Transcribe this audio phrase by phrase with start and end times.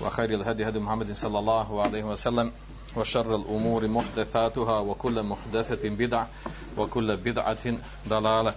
[0.00, 2.52] وخير الهدي هدي محمد صلى الله عليه وسلم
[2.96, 6.24] وشر الأمور محدثاتها وكل محدثة بدع
[6.76, 7.64] وكل بدعة
[8.08, 8.54] ضلالة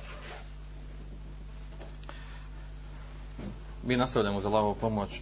[3.84, 5.22] Mi nastavljamo za lavu pomoć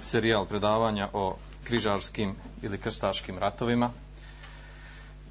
[0.00, 3.90] serijal predavanja o križarskim ili krstaškim ratovima.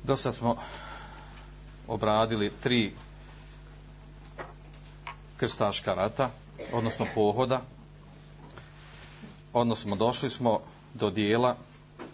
[0.03, 0.55] Do sad smo
[1.87, 2.93] obradili tri
[5.37, 6.29] krstaška rata,
[6.73, 7.61] odnosno pohoda.
[9.52, 10.60] Odnosno došli smo
[10.94, 11.56] do dijela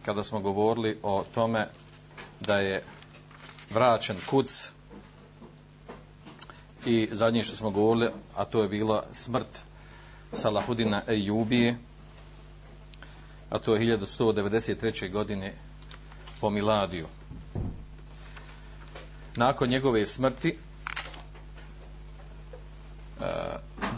[0.05, 1.69] kada smo govorili o tome
[2.41, 2.83] da je
[3.71, 4.73] vraćen kuc
[6.87, 9.63] i zadnje što smo govorili, a to je bila smrt
[10.33, 11.79] Salahudina Ejubije,
[13.51, 15.13] a to je 1193.
[15.13, 15.55] godine
[16.41, 17.07] po Miladiju.
[19.37, 20.59] Nakon njegove smrti,
[23.21, 23.25] eh,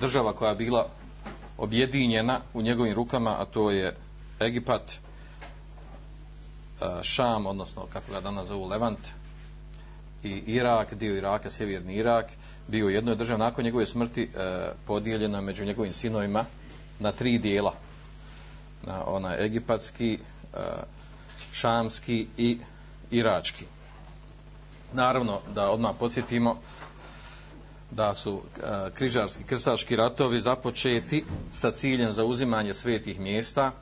[0.01, 0.89] država koja je bila
[1.59, 3.97] objedinjena u njegovim rukama, a to je
[4.41, 4.99] Egipat, e,
[7.03, 8.99] Šam, odnosno kako ga danas zovu Levant,
[10.23, 12.27] i Irak, dio Iraka, sjeverni Irak,
[12.69, 14.29] bio u jednoj državi nakon njegove smrti e,
[14.87, 16.45] podijeljena među njegovim sinovima
[16.99, 17.75] na tri dijela.
[18.87, 20.19] Na onaj egipatski,
[20.55, 20.59] e,
[21.53, 22.59] šamski i
[23.11, 23.65] irački.
[24.93, 26.57] Naravno da odmah podsjetimo
[27.91, 33.73] da su e, križarski krstaški ratovi započeti sa ciljem za uzimanje svetih mjesta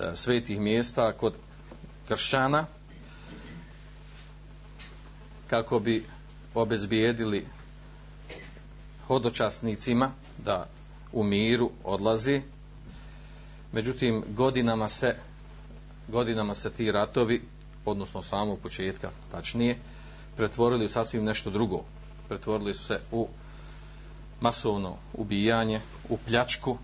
[0.00, 1.34] e, svetih mjesta kod
[2.08, 2.66] kršćana
[5.46, 6.04] kako bi
[6.54, 7.46] obezbijedili
[9.06, 10.12] hodočasnicima
[10.44, 10.66] da
[11.12, 12.42] u miru odlazi.
[13.72, 15.16] Međutim, godinama se
[16.10, 17.42] godinama se ti ratovi,
[17.84, 19.76] odnosno samo početka, tačnije,
[20.36, 21.84] pretvorili u sasvim nešto drugo.
[22.30, 23.28] Pretvorili su se u
[24.40, 26.78] masovno ubijanje, u pljačku,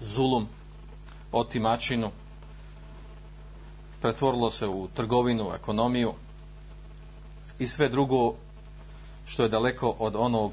[0.00, 0.48] zulum,
[1.32, 2.10] otimačinu,
[4.02, 6.12] pretvorilo se u trgovinu, ekonomiju
[7.58, 8.34] i sve drugo
[9.26, 10.52] što je daleko od onog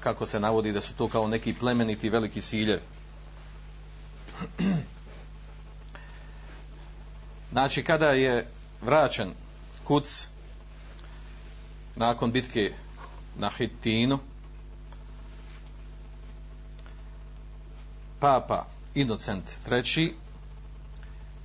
[0.00, 2.82] kako se navodi da su to kao neki plemeniti veliki ciljevi.
[7.52, 8.46] Znači, kada je
[8.82, 9.34] vraćen
[9.84, 10.28] kuc
[11.96, 12.72] nakon bitke
[13.36, 14.18] na Hittinu,
[18.20, 20.14] papa Inocent III,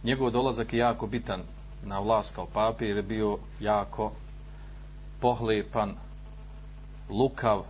[0.04, 1.44] njegov dolazak je jako bitan
[1.84, 4.12] na vlast kao papi jer je bio jako
[5.20, 5.96] pohlepan,
[7.10, 7.64] lukav,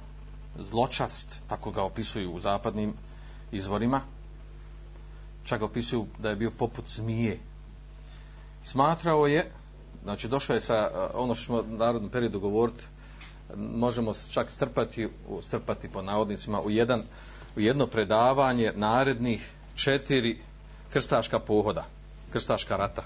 [0.60, 2.94] zločast, tako ga opisuju u zapadnim
[3.52, 4.02] izvorima,
[5.44, 7.40] čak opisuju da je bio poput zmije.
[8.64, 9.52] Smatrao je,
[10.08, 12.86] znači došao je sa ono što smo u narodnom periodu govoriti,
[13.56, 15.10] možemo čak strpati,
[15.42, 17.04] strpati po navodnicima u, jedan,
[17.56, 20.40] u jedno predavanje narednih četiri
[20.90, 21.86] krstaška pohoda,
[22.32, 23.04] krstaška rata,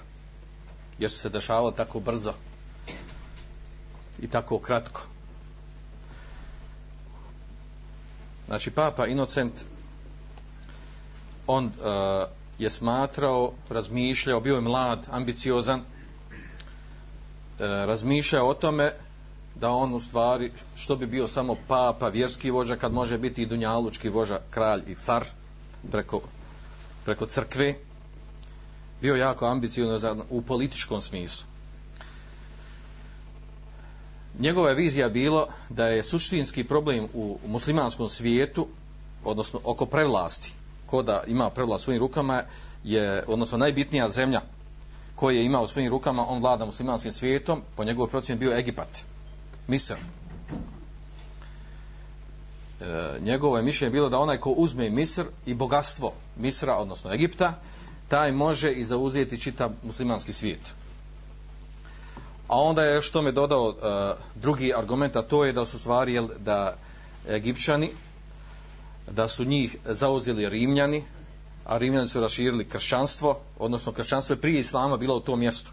[0.98, 2.32] jer su se dešavalo tako brzo
[4.20, 5.02] i tako kratko.
[8.46, 9.64] Znači, papa Inocent,
[11.46, 11.72] on uh,
[12.58, 15.82] je smatrao, razmišljao, bio je mlad, ambiciozan,
[17.62, 18.92] E, razmišljao o tome
[19.54, 23.46] da on u stvari, što bi bio samo papa, vjerski vođa, kad može biti i
[23.46, 25.24] dunjalučki vođa, kralj i car
[25.90, 26.20] preko,
[27.04, 27.74] preko crkve,
[29.00, 31.46] bio jako ambiciozan u političkom smislu.
[34.38, 38.68] Njegova je vizija bilo da je suštinski problem u muslimanskom svijetu,
[39.24, 40.52] odnosno oko prevlasti,
[40.86, 42.42] ko da ima prevlast svojim rukama,
[42.84, 44.40] je, odnosno najbitnija zemlja
[45.14, 49.04] koji je imao svojim rukama, on vlada muslimanskim svijetom, po njegovoj procjeni bio Egipat,
[49.66, 49.94] Misr.
[52.80, 57.54] e, njegovo je mišljenje bilo da onaj ko uzme Misr i bogatstvo Misra, odnosno Egipta,
[58.08, 60.74] taj može i zauzeti čitav muslimanski svijet.
[62.48, 63.74] A onda je što me dodao uh,
[64.34, 66.76] drugi argument, a to je da su stvari jel, da
[67.28, 67.90] Egipćani,
[69.10, 71.04] da su njih zauzeli Rimljani,
[71.64, 75.70] a Rimljani su raširili kršćanstvo, odnosno kršćanstvo je prije Islama bilo u tom mjestu.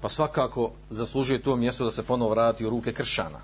[0.00, 3.40] Pa svakako zaslužuje to mjesto da se ponovo vrati u ruke kršćana.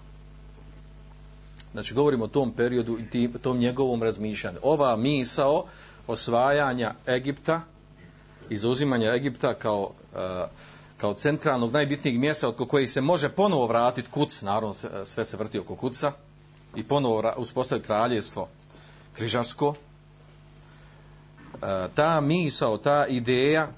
[1.73, 4.59] Znači govorimo o tom periodu i tom njegovom razmišljanju.
[4.62, 5.65] Ova misao
[6.06, 7.61] osvajanja Egipta
[8.49, 10.47] i zauzimanja Egipta kao, e,
[10.97, 14.75] kao centralnog najbitnijeg mjesta od kojeg se može ponovo vratiti kuc, naravno
[15.06, 16.12] sve se vrti oko kuca,
[16.76, 18.49] i ponovo uspostaviti kraljevstvo
[19.12, 19.75] križarsko,
[21.62, 23.69] E, ta misao, ta ideja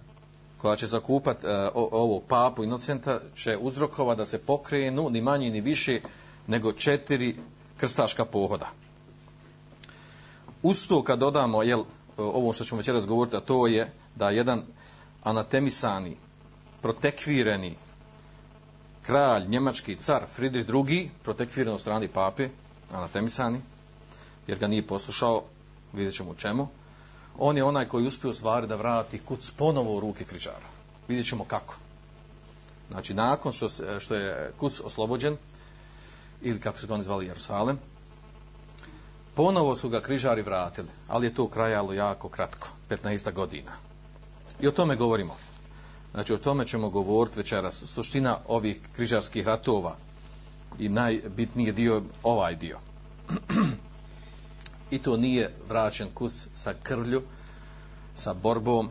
[0.58, 5.50] koja će zakupati uh, e, ovo papu Inocenta će uzrokova da se pokrenu ni manje
[5.50, 6.00] ni više
[6.46, 7.37] nego četiri
[7.76, 8.67] krstaška pohoda.
[10.62, 11.84] Uz to kad dodamo jel, e,
[12.19, 14.62] ovo što ćemo večeras govoriti, a to je da jedan
[15.22, 16.17] anatemisani,
[16.82, 17.75] protekvireni
[19.02, 22.49] kralj, njemački car Friedrich II, protekviren od strani pape,
[22.93, 23.61] anatemisani,
[24.46, 25.43] jer ga nije poslušao,
[25.93, 26.69] vidjet ćemo u čemu,
[27.40, 30.69] on je onaj koji uspio stvari da vrati kuc ponovo u ruke križara.
[31.08, 31.76] Vidjet ćemo kako.
[32.90, 35.37] Znači, nakon što, se, što je kuc oslobođen,
[36.42, 37.78] ili kako se ga oni zvali Jerusalem,
[39.34, 43.72] ponovo su ga križari vratili, ali je to krajalo jako kratko, 15 godina.
[44.60, 45.36] I o tome govorimo.
[46.14, 47.84] Znači, o tome ćemo govoriti večeras.
[47.86, 49.96] Suština ovih križarskih ratova
[50.78, 52.78] i najbitniji dio ovaj dio.
[54.90, 57.22] i to nije vraćen kus sa krvlju,
[58.14, 58.88] sa borbom,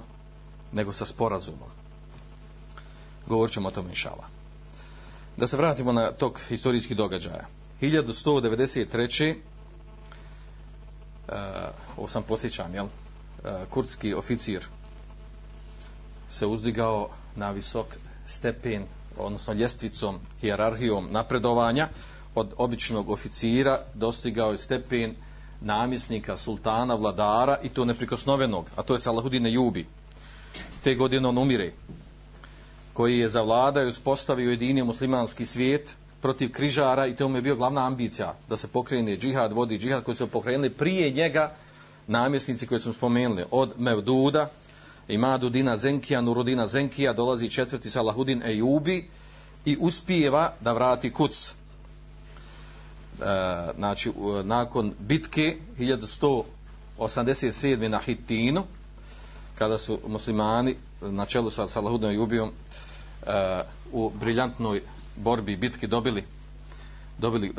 [0.72, 1.70] nego sa sporazumom.
[3.28, 4.28] Govorit ćemo o tom inšala.
[5.38, 7.48] Da se vratimo na tok historijskih događaja.
[7.82, 9.36] 1193.
[11.28, 12.86] Uh, e, ovo sam posjećam, jel?
[12.86, 14.66] Uh, kurdski oficir
[16.30, 17.86] se uzdigao na visok
[18.28, 18.84] stepen,
[19.18, 21.90] odnosno ljestvicom, hijerarhijom napredovanja
[22.36, 25.29] od običnog oficira dostigao je stepen uh,
[25.62, 29.86] namjesnika, sultana, vladara i to neprikosnovenog, a to je Salahudin Jubi.
[30.84, 31.72] Te godine on umire,
[32.94, 37.56] koji je zavladao i uspostavio jedini muslimanski svijet protiv križara i to mu je bio
[37.56, 41.52] glavna ambicija da se pokrene džihad, vodi džihad koji su pokrenuli prije njega
[42.08, 44.50] namjesnici koji smo spomenuli od Mevduda,
[45.08, 49.08] Imadu Dina Zenkija, Nurudina Zenkija, dolazi četvrti Salahudin Ejubi
[49.66, 51.54] i uspijeva da vrati kuc
[53.22, 53.24] E,
[53.76, 54.12] znači
[54.44, 57.88] nakon bitke 1187.
[57.88, 58.64] na Hitinu
[59.58, 62.52] kada su muslimani na čelu sa Salahudom i Ubijom e,
[63.92, 64.82] u briljantnoj
[65.16, 66.24] borbi bitki dobili
[67.18, 67.52] dobili e,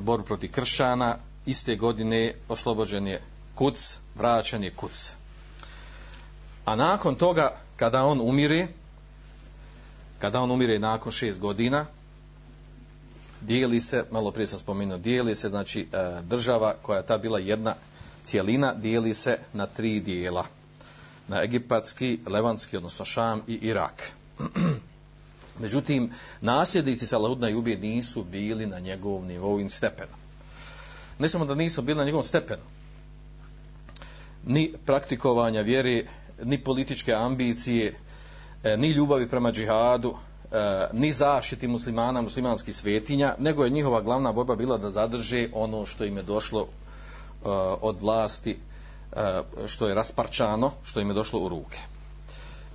[0.00, 1.16] borbu protiv kršćana
[1.46, 3.22] iste godine oslobođen je
[3.54, 5.14] kuc vraćan je kuc
[6.64, 8.66] a nakon toga kada on umire
[10.18, 11.86] kada on umire nakon šest godina
[13.46, 17.38] dijeli se, malo prije sam spomenuo, dijeli se, znači e, država koja je ta bila
[17.38, 17.74] jedna
[18.22, 20.44] cijelina, dijeli se na tri dijela.
[21.28, 24.12] Na egipatski, levanski, odnosno Šam i Irak.
[25.60, 26.10] Međutim,
[26.40, 30.12] nasljednici Salahudna i Ubije nisu bili na njegovom nivou i stepenu.
[31.18, 32.62] Ne samo da nisu bili na njegovom stepenu,
[34.46, 36.04] ni praktikovanja vjere,
[36.42, 37.94] ni političke ambicije,
[38.64, 40.16] e, ni ljubavi prema džihadu,
[40.54, 45.86] E, ni zaštiti muslimana, muslimanskih svetinja, nego je njihova glavna borba bila da zadrže ono
[45.86, 46.66] što im je došlo e,
[47.80, 48.58] od vlasti,
[49.12, 51.78] e, što je rasparčano, što im je došlo u ruke.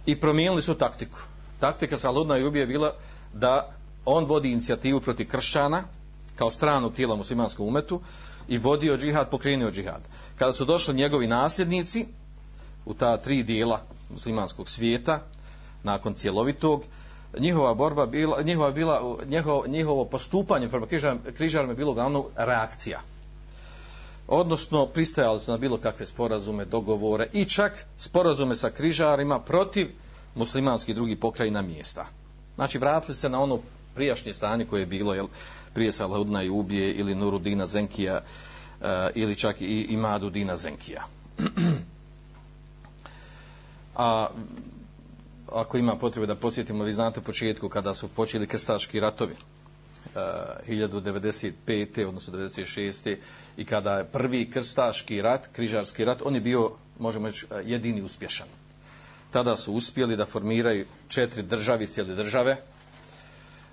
[0.05, 1.19] I promijenili su taktiku.
[1.59, 2.93] Taktika Saludna i ubije bila
[3.33, 3.71] da
[4.05, 5.83] on vodi inicijativu protiv kršćana,
[6.35, 8.01] kao stranog tijela muslimanskom umetu,
[8.47, 10.01] i vodio džihad, pokrenio džihad.
[10.35, 12.07] Kada su došli njegovi nasljednici,
[12.85, 15.21] u ta tri dijela muslimanskog svijeta,
[15.83, 16.83] nakon cjelovitog,
[17.37, 23.01] njihova borba bila, njihova bila, njihovo, njihovo postupanje prema križarima, križarima je bilo glavno reakcija.
[24.27, 29.87] Odnosno, pristajali su na bilo kakve sporazume, dogovore i čak sporazume sa križarima protiv
[30.35, 32.05] muslimanskih drugih pokrajina mjesta.
[32.55, 33.59] Znači, vratili se na ono
[33.95, 35.27] prijašnje stanje koje je bilo, jel,
[35.73, 38.21] prije Salahudna i Ubije ili Nurudina Zenkija
[38.81, 41.03] e, ili čak i i Madudina Zenkija.
[43.95, 44.27] A
[45.51, 49.33] ako ima potrebe da posjetimo, vi znate u početku kada su počeli krstaški ratovi,
[50.15, 50.19] eh,
[50.67, 52.05] uh, 1095.
[52.05, 53.17] odnosno 96.
[53.57, 58.01] i kada je prvi krstaški rat, križarski rat, on je bio, možemo reći, eh, jedini
[58.01, 58.47] uspješan.
[59.31, 62.57] Tada su uspjeli da formiraju četiri državi, cijeli države,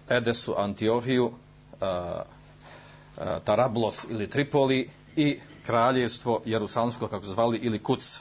[0.09, 1.33] Edesu, Antiohiju, uh,
[1.80, 8.21] uh, Tarablos ili Tripoli i kraljevstvo Jerusalimsko, kako zvali, ili Kuc.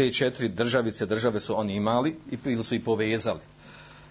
[0.00, 3.40] Te četiri državice, države su oni imali i ili su i povezali.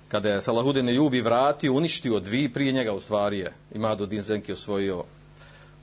[0.08, 5.04] Kada je Salahudin Jubi vratio, uništio dvi prije njega, u stvari je Imadudin Zenki osvojio,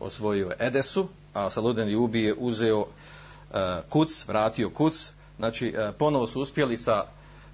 [0.00, 2.86] osvojio Edesu, a Salahudin Jubi je uzeo uh,
[3.88, 7.04] Kuc, vratio Kuc, znači uh, ponovo su uspjeli sa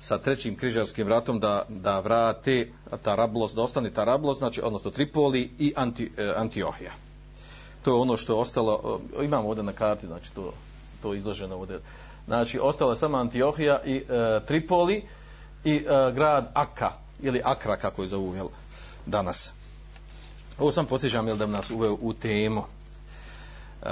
[0.01, 2.69] sa trećim križarskim ratom da, da vrate
[3.03, 6.93] Tarablos, da ostane Tarablos, znači, odnosno Tripoli i Anti, e, Antiohija.
[7.83, 10.53] To je ono što je ostalo, imamo ovdje na karti, znači to,
[11.03, 11.81] to je izloženo ovdje.
[12.27, 15.05] Znači, ostala je samo Antiohija i e, Tripoli
[15.65, 18.49] i e, grad Aka, ili Akra, kako je zovu jel,
[19.07, 19.53] danas.
[20.59, 22.65] Ovo sam postižam jel, da nas uveo u temu.
[23.83, 23.87] E,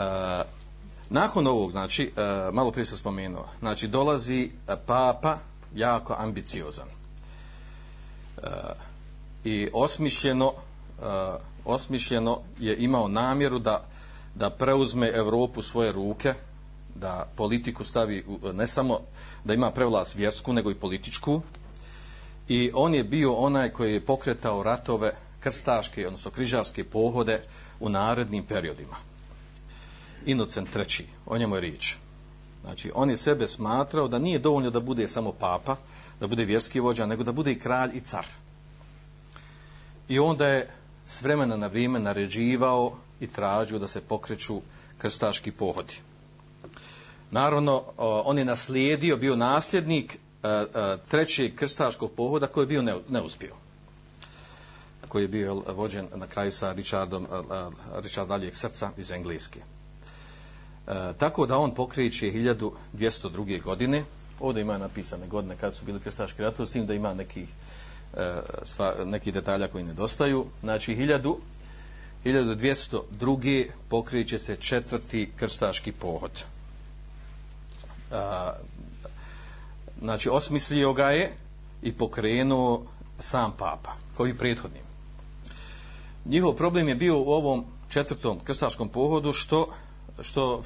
[1.10, 5.38] nakon ovog, znači, e, malo prije sam spomenuo, znači, dolazi e, papa,
[5.74, 6.88] jako ambiciozan.
[6.88, 8.46] E,
[9.44, 11.02] I osmišljeno, e,
[11.64, 13.84] osmišljeno je imao namjeru da,
[14.34, 16.34] da preuzme Evropu svoje ruke,
[17.00, 19.00] da politiku stavi, ne samo
[19.44, 21.40] da ima prevlast vjersku, nego i političku.
[22.48, 27.42] I on je bio onaj koji je pokretao ratove krstaške, odnosno križarske pohode
[27.80, 28.96] u narednim periodima.
[30.26, 31.96] Inocent III, o njemu je riječ.
[32.64, 35.76] Znači, on je sebe smatrao da nije dovoljno da bude samo papa,
[36.20, 38.26] da bude vjerski vođa, nego da bude i kralj i car.
[40.08, 40.68] I onda je
[41.06, 44.60] s vremena na vrijeme naređivao i tražio da se pokreću
[44.98, 45.94] krstaški pohodi.
[47.30, 50.64] Naravno, on je naslijedio, bio nasljednik e, e,
[51.10, 53.54] trećeg krstaškog pohoda koji je bio neuspio
[55.08, 57.26] koji je bio e, vođen na kraju sa Richardom,
[58.02, 59.60] Richard Daljeg srca iz Engleske.
[61.18, 63.62] Tako da on pokreće 1202.
[63.62, 64.04] godine.
[64.40, 67.46] Ovdje ima napisane godine kad su bili krstaški ratovi, s tim da ima neki,
[68.64, 70.46] sva, neki detalja koji nedostaju.
[70.60, 71.36] Znači, 1000,
[72.24, 73.66] 1202.
[73.88, 76.44] pokreće se četvrti krstaški pohod
[78.12, 78.52] a,
[80.00, 81.36] znači, osmislio ga je
[81.82, 82.82] i pokrenuo
[83.18, 84.82] sam papa, koji prethodnim.
[86.24, 89.68] Njihov problem je bio u ovom četvrtom krstaškom pohodu, što
[90.20, 90.62] što uh,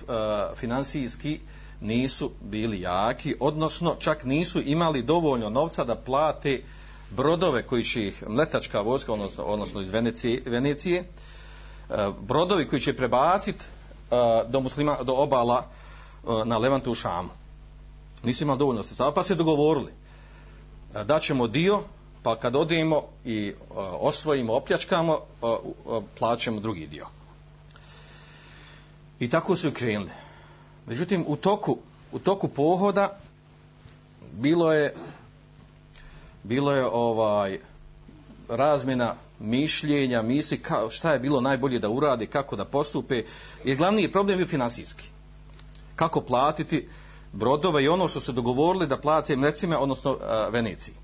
[0.57, 1.41] finansijski
[1.81, 6.63] nisu bili jaki, odnosno čak nisu imali dovoljno novca da plate
[7.11, 11.05] brodove koji će ih mletačka vojska, odnosno, odnosno iz Venecije, Venecije
[12.21, 13.65] brodovi koji će prebaciti
[14.49, 15.84] do, muslima, do obala uh,
[16.26, 17.28] E, na Levantu u Šamu.
[18.23, 19.93] Nisu imali dovoljno sredstava, pa se dogovorili
[20.95, 21.83] e, da ćemo dio,
[22.23, 23.54] pa kad odijemo i e,
[24.00, 27.07] osvojimo, opljačkamo, plaćamo plaćemo drugi dio.
[29.21, 30.11] I tako su krenuli.
[30.87, 31.78] Međutim, u toku,
[32.12, 33.19] u toku pohoda
[34.33, 34.95] bilo je
[36.43, 37.59] bilo je ovaj
[38.49, 43.23] razmjena mišljenja, misli kao šta je bilo najbolje da uradi, kako da postupe.
[43.64, 45.13] Jer glavni problem je finansijski.
[45.97, 46.89] Kako platiti
[47.33, 50.95] brodove i ono što su dogovorili da plate mlecima, odnosno e, a, Veneciji.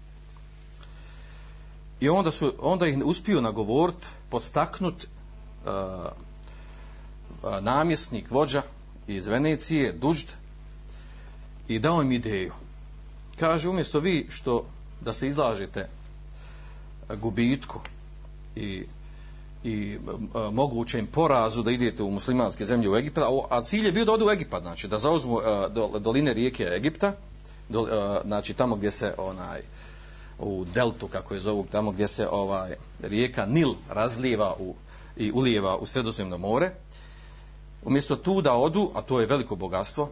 [2.00, 5.06] I onda, su, onda ih uspiju nagovoriti, podstaknut
[5.64, 5.70] uh,
[7.60, 8.62] namjesnik, vođa
[9.06, 10.28] iz Venecije, Dužd,
[11.68, 12.52] i dao im ideju.
[13.36, 14.64] Kaže, umjesto vi što
[15.00, 15.88] da se izlažete
[17.16, 17.80] gubitku
[18.56, 18.84] i,
[19.64, 24.04] i e, mogućem porazu da idete u muslimanske zemlje u Egipat, a cilj je bio
[24.04, 27.12] da odu u Egipat, znači da zauzmu e, doline rijeke Egipta,
[27.68, 29.60] do, e, znači tamo gdje se onaj
[30.38, 34.74] u deltu kako je zovu tamo gdje se ovaj rijeka Nil razlijeva u
[35.16, 36.70] i ulijeva u sredozemno more.
[37.84, 40.10] Umjesto tu da odu, a to je veliko bogatstvo,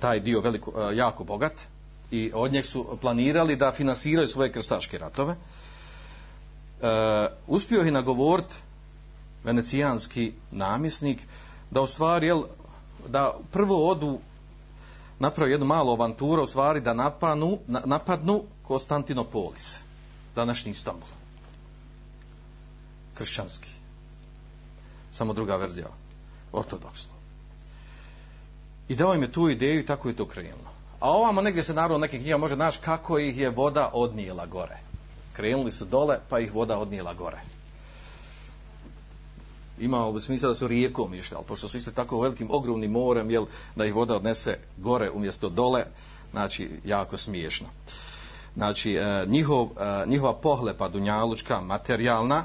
[0.00, 1.52] taj dio veliko, jako bogat,
[2.10, 5.36] i od njeg su planirali da finansiraju svoje krstaške ratove,
[6.82, 8.54] e, uspio je nagovort
[9.44, 11.20] venecijanski namjesnik
[11.70, 12.42] da u stvari, jel,
[13.08, 14.18] da prvo odu
[15.18, 19.80] napravi jednu malu avanturu, u stvari da napanu, napadnu Konstantinopolis,
[20.34, 21.08] današnji Istanbul.
[23.14, 23.68] Kršćanski.
[25.12, 25.88] Samo druga verzija
[26.52, 27.12] ortodoksno.
[28.88, 30.70] I dao im je tu ideju i tako je to krenulo.
[31.00, 34.78] A ovamo negdje se naravno neke knjiga može naći kako ih je voda odnijela gore.
[35.38, 37.38] Krenuli su dole, pa ih voda odnijela gore.
[39.78, 43.30] Imao bi smisla da su rijekom išli, ali pošto su isto tako velikim, ogromnim morem,
[43.30, 45.84] jel, da ih voda odnese gore umjesto dole,
[46.30, 47.66] znači, jako smiješno.
[48.56, 52.44] Znači, e, njihov, e, njihova pohlepa dunjalučka, materijalna,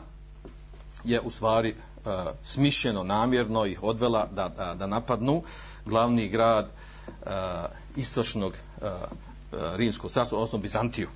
[1.04, 2.10] je u stvari e,
[2.44, 5.44] smišljeno, namjerno ih odvela da, da, da napadnu
[5.86, 6.70] glavni grad
[7.96, 8.54] istočnog
[9.52, 11.10] rimskog carstva, odnosno Bizantiju.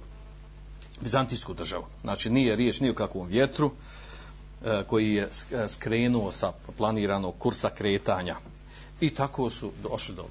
[1.01, 1.85] Bizantijsku državu.
[2.01, 3.71] Znači nije riječ ni o kakvom vjetru
[4.65, 8.35] e, koji je e, skrenuo sa planiranog kursa kretanja
[9.01, 10.25] I tako su došli do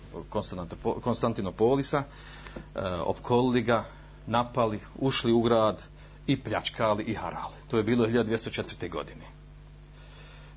[1.01, 3.85] Konstantinopolisa, e, opkolili ga,
[4.27, 5.83] napali, ušli u grad
[6.27, 7.55] i pljačkali i harali.
[7.69, 8.91] To je bilo 1204.
[8.91, 9.25] godine.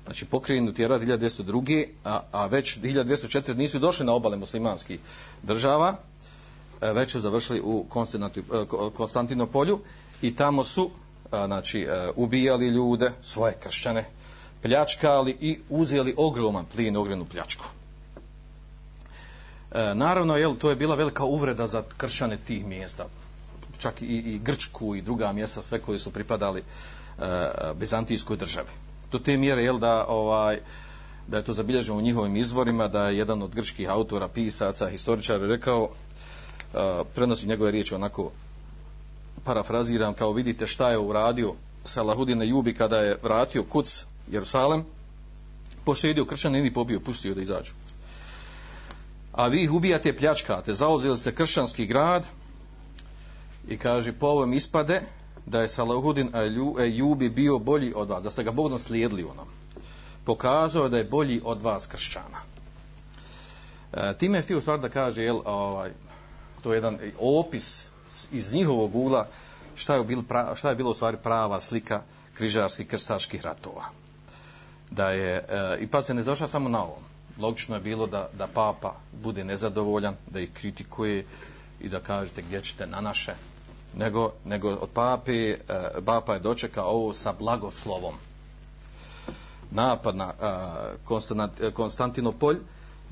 [0.04, 1.86] Znači pokrenut je rad 1202.
[2.04, 3.56] A, a već 1204.
[3.56, 5.00] nisu došli na obale muslimanskih
[5.42, 5.96] država,
[6.80, 9.80] e, već su završili u e, Konstantinopolju
[10.22, 10.90] i tamo su
[11.30, 14.04] znači, e, ubijali ljude, svoje kršćane,
[14.62, 17.64] pljačkali i uzeli ogroman plin, ogromnu pljačku.
[19.72, 23.06] E, naravno, jel, to je bila velika uvreda za kršćane tih mjesta.
[23.78, 26.62] Čak i, i Grčku i druga mjesta, sve koji su pripadali e,
[27.74, 28.68] Bizantijskoj državi.
[29.12, 30.60] Do te mjere, jel, da, ovaj,
[31.26, 35.46] da je to zabilježeno u njihovim izvorima, da je jedan od grčkih autora, pisaca, historičara
[35.46, 35.88] rekao,
[36.74, 36.76] e,
[37.14, 38.30] prenosi njegove riječi onako
[39.44, 41.54] parafraziram, kao vidite šta je uradio
[41.84, 44.84] Salahudine Jubi kada je vratio kuc Jerusalem,
[45.84, 47.72] posjedio kršćanin i pobio, pustio da izađu
[49.32, 52.26] a vi ih ubijate pljačkate, zauzeli ste kršćanski grad
[53.68, 55.02] i kaže po ovom ispade
[55.46, 56.30] da je Salahudin
[56.78, 59.46] Ejubi bio bolji od vas, da ste ga Bogom slijedili onom.
[60.24, 62.38] Pokazao da je bolji od vas kršćana.
[63.92, 65.90] E, time je htio stvar da kaže, jel, ovaj,
[66.62, 67.84] to je jedan opis
[68.32, 69.26] iz njihovog ugla
[69.74, 72.02] šta je, bil, pra, šta je bilo u stvari prava slika
[72.34, 73.84] križarskih krstaških ratova.
[74.90, 78.28] Da je, e, i pa se ne završa samo na ovom logično je bilo da,
[78.38, 81.24] da papa bude nezadovoljan, da ih kritikuje
[81.80, 83.34] i da kažete gdje ćete na naše.
[83.96, 85.56] Nego, nego od pape, e,
[86.04, 88.14] papa je dočekao ovo sa blagoslovom.
[89.70, 90.32] Napad na
[91.60, 92.56] e, Konstantinopolj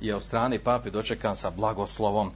[0.00, 2.32] je od strane pape dočekan sa blagoslovom.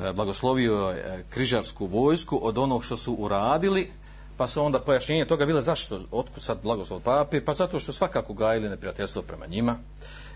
[0.00, 3.90] E, blagoslovio je križarsku vojsku od onog što su uradili,
[4.36, 8.32] pa su onda pojašnjenje toga bile zašto, otkud sad blagoslov pape, pa zato što svakako
[8.32, 9.76] gajili neprijateljstvo prema njima.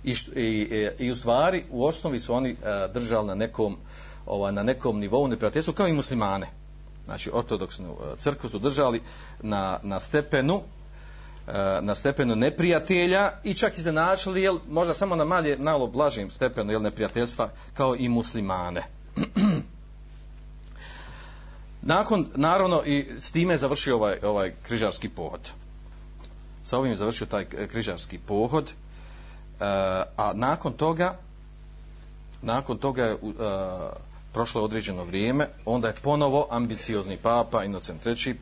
[0.04, 2.56] I, i, i, i u stvari u osnovi su oni e,
[2.94, 3.76] držali na nekom
[4.26, 6.46] ovaj, na nekom nivou neprijateljstva kao i muslimane.
[7.04, 9.02] Znači ortodoksnu e, crkvu su držali
[9.42, 10.62] na, na stepenu
[11.80, 16.82] na stepenu neprijatelja i čak iznenačili jel, možda samo na malje, malo blažim stepenu jel,
[16.82, 18.97] neprijateljstva kao i muslimane.
[21.82, 25.50] nakon naravno i s time je završio ovaj, ovaj križarski pohod.
[26.64, 29.64] Sa ovim je završio taj križarski pohod eh,
[30.16, 31.18] a nakon toga
[32.42, 33.16] nakon toga je eh,
[34.32, 38.34] prošlo određeno vrijeme onda je ponovo ambiciozni papa Inocent III e,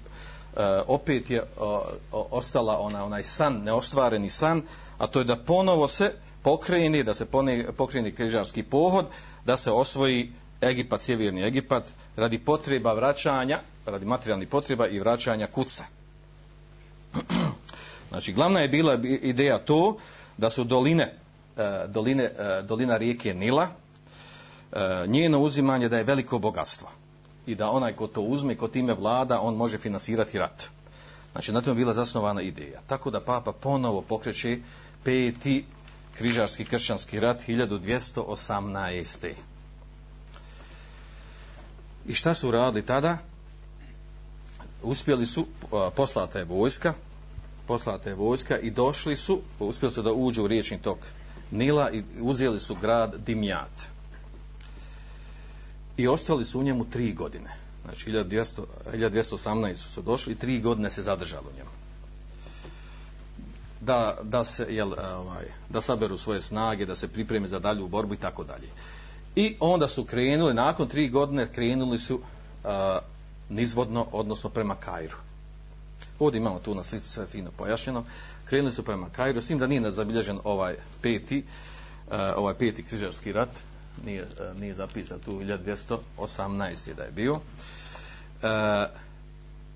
[0.56, 1.78] eh, opet je uh,
[2.10, 4.62] ostala ona, onaj san neostvareni san
[4.98, 6.12] a to je da ponovo se
[6.42, 7.26] pokreni da se
[7.76, 9.06] pokreni križarski pohod
[9.44, 11.84] da se osvoji Egipat, sjeverni Egipat
[12.16, 15.84] radi potreba vraćanja radi materijalnih potreba i vraćanja kuca
[18.10, 19.96] znači glavna je bila ideja to
[20.36, 21.12] da su doline,
[21.56, 23.68] e, doline e, dolina rijeke Nila,
[24.72, 26.88] e, njeno uzimanje da je veliko bogatstvo
[27.46, 30.64] i da onaj ko to uzme, ko time vlada, on može finansirati rat.
[31.32, 32.80] Znači, na tom je bila zasnovana ideja.
[32.86, 34.58] Tako da papa ponovo pokreće
[35.04, 35.64] peti
[36.14, 39.32] križarski kršćanski rat 1218.
[42.08, 43.18] I šta su radili tada?
[44.82, 45.46] Uspjeli su,
[45.96, 46.94] poslata je vojska,
[47.66, 50.98] poslata je vojska i došli su, uspjeli su da uđu u riječni tok
[51.50, 53.82] Nila i uzeli su grad Dimjat.
[55.96, 57.50] I ostali su u njemu tri godine.
[57.84, 61.70] Znači, 1200, 1218 su se došli i tri godine se zadržalo u njemu.
[63.80, 68.14] Da, da, se, jel, ovaj, da saberu svoje snage, da se pripreme za dalju borbu
[68.14, 68.68] i tako dalje.
[69.36, 72.70] I onda su krenuli, nakon tri godine krenuli su uh,
[73.48, 75.16] nizvodno, odnosno prema Kairu.
[76.18, 78.04] Ovdje imamo tu na slici sve fino pojašnjeno.
[78.44, 81.44] Krenuli su prema Kairu, s tim da nije zabilježen ovaj peti,
[82.06, 83.48] uh, ovaj peti križarski rat,
[84.04, 86.94] nije, uh, nije zapisan tu 1218.
[86.96, 87.32] da je bio.
[87.32, 87.40] Uh,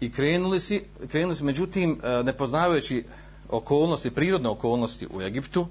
[0.00, 3.04] I krenuli si, krenuli si, međutim, uh, ne poznavajući
[3.48, 5.66] okolnosti, prirodne okolnosti u Egiptu,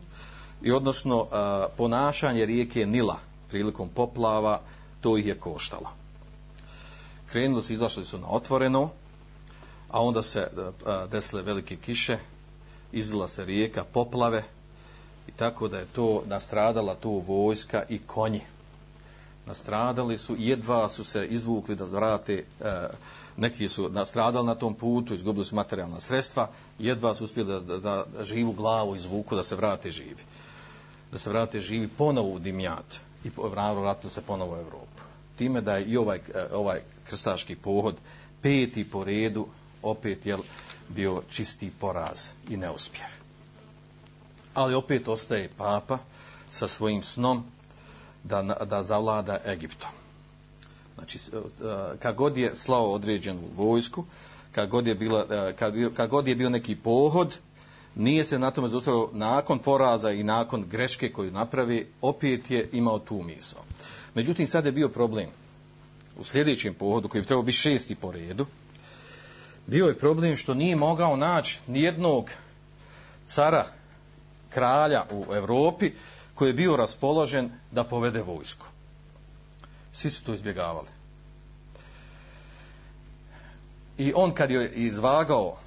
[0.63, 1.27] i odnosno uh,
[1.77, 4.61] ponašanje rijeke Nila prilikom poplava,
[5.01, 5.89] to ih je koštalo.
[7.31, 8.89] Krenuli su, izašli su na otvoreno,
[9.89, 12.17] a onda se e, e, desile velike kiše,
[12.91, 14.43] izdila se rijeka, poplave,
[15.27, 18.41] i tako da je to nastradala tu vojska i konji.
[19.45, 22.87] Nastradali su, jedva su se izvukli da vrate, e,
[23.37, 28.05] neki su nastradali na tom putu, izgubili su materijalna sredstva, jedva su uspjeli da, da,
[28.17, 30.23] da živu glavu izvuku, da se vrate živi.
[31.11, 33.31] Da se vrate živi ponovo u Dimjat i
[33.79, 35.01] vratili se ponovo u Evropu.
[35.37, 37.95] Time da je i ovaj, e, ovaj krstaški pohod
[38.41, 39.47] peti po redu
[39.81, 40.39] opet jel,
[40.89, 43.07] bio čisti poraz i neuspjeh.
[44.53, 45.97] Ali opet ostaje papa
[46.51, 47.43] sa svojim snom
[48.23, 49.89] da, da zavlada Egiptom.
[50.95, 54.05] Znači, e, e, kad god je slao određenu vojsku,
[54.51, 57.37] kad god je, bila, kad, kad god je bio neki pohod,
[57.95, 62.99] nije se na tome zaustavio nakon poraza i nakon greške koju napravi, opet je imao
[62.99, 63.61] tu misao.
[64.15, 65.29] Međutim, sad je bio problem
[66.19, 68.45] u sljedećem pohodu, koji bi trebao biti šesti po redu,
[69.67, 72.29] bio je problem što nije mogao naći nijednog
[73.25, 73.65] cara,
[74.49, 75.91] kralja u Europi
[76.33, 78.65] koji je bio raspoložen da povede vojsku.
[79.91, 80.87] Svi su to izbjegavali.
[83.97, 85.57] I on kad je izvagao,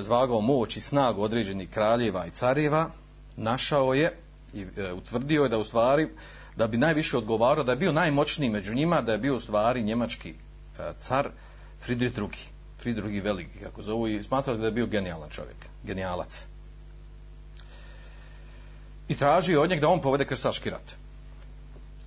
[0.00, 2.90] izvagao moć i snagu određenih kraljeva i carjeva,
[3.36, 4.18] našao je
[4.54, 6.08] i e, utvrdio je da u stvari
[6.56, 9.82] da bi najviše odgovarao, da je bio najmoćniji među njima, da je bio u stvari
[9.82, 11.30] njemački e, car
[11.80, 12.28] Friedrich II.
[12.78, 13.20] Friedrich II.
[13.20, 16.44] veliki, kako zovu, i smatrao da je bio genijalan čovjek, genijalac.
[19.08, 20.96] I tražio od njega da on povede krstaški rat.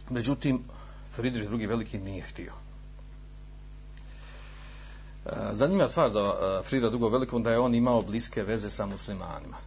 [0.09, 0.63] Međutim,
[1.15, 1.67] Friedrich II.
[1.67, 2.64] veliki nije htio.
[5.25, 8.69] Eh, e, zanimljiva stvar za eh, Frida Dugo Velikom da je on imao bliske veze
[8.69, 9.57] sa muslimanima.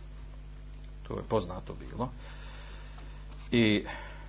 [1.09, 2.11] To je poznato bilo.
[3.53, 3.85] I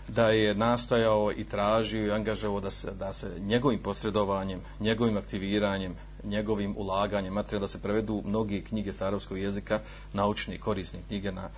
[0.08, 5.96] da je nastojao i tražio i angažovao da se, da se njegovim posredovanjem, njegovim aktiviranjem,
[6.24, 9.80] njegovim ulaganjem, materijala da se prevedu mnogi knjige sa arapskog jezika,
[10.14, 11.50] naučne i korisne knjige na,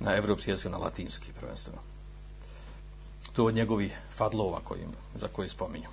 [0.00, 1.78] na evropski jezik, na latinski prvenstveno.
[3.32, 5.88] To od njegovih fadlova kojim, za koje spominju.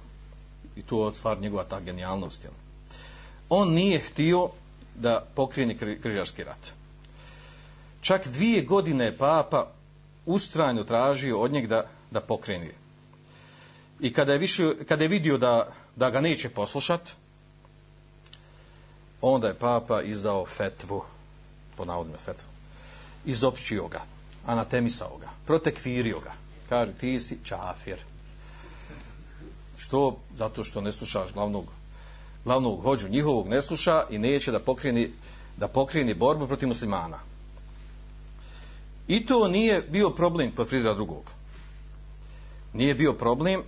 [0.75, 2.43] I to od stvar njegova ta genijalnost.
[2.43, 2.54] Jel?
[3.49, 4.49] On nije htio
[4.95, 6.73] da pokrene križarski rat.
[8.01, 9.67] Čak dvije godine papa
[10.25, 12.71] ustrajno tražio od njeg da, da pokreni.
[13.99, 17.12] I kada je, više, kada je vidio da, da ga neće poslušat,
[19.21, 21.03] onda je papa izdao fetvu,
[21.77, 22.47] po navodima fetvu,
[23.25, 24.01] izopćio ga,
[24.45, 26.34] anatemisao ga, protekvirio ga.
[26.69, 27.97] Kaže, ti si čafir.
[29.77, 30.17] Što?
[30.38, 31.65] Zato što ne slušaš glavnog,
[32.45, 35.12] glavnog hođu njihovog ne sluša i neće da pokreni,
[35.58, 37.19] da pokreni borbu protiv muslimana.
[39.08, 41.31] I to nije bio problem kod Fridra drugog.
[42.73, 43.62] Nije bio problem.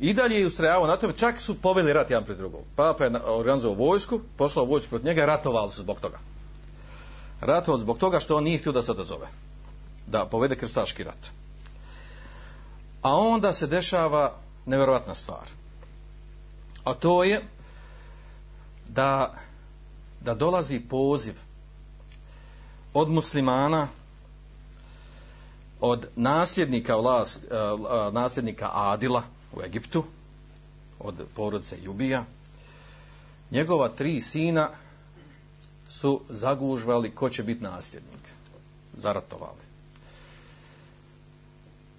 [0.00, 2.62] I dalje je ustrajavao na tome, čak su poveli rat jedan pred drugog.
[2.76, 6.18] Papa je organizovao vojsku, poslao vojsku protiv njega, ratovali su zbog toga.
[7.40, 9.26] Ratovali zbog toga što on nije htio da se odazove.
[10.06, 11.30] Da povede krstaški rat.
[13.02, 15.48] A onda se dešava nevjerovatna stvar.
[16.84, 17.44] A to je
[18.94, 19.34] da,
[20.20, 21.34] da dolazi poziv
[22.94, 23.88] od muslimana
[25.80, 29.22] od nasljednika vlast, eh, eh, nasljednika Adila
[29.56, 30.04] u Egiptu,
[31.00, 32.24] od porodice Jubija,
[33.50, 34.70] njegova tri sina
[35.88, 38.20] su zagužvali ko će biti nasljednik.
[38.96, 39.64] Zaratovali.